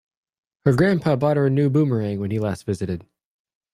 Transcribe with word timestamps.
Her 0.65 0.73
grandpa 0.75 1.15
bought 1.15 1.37
her 1.37 1.45
a 1.45 1.49
new 1.51 1.69
boomerang 1.69 2.19
when 2.19 2.31
he 2.31 2.39
last 2.39 2.63
visited. 2.65 3.05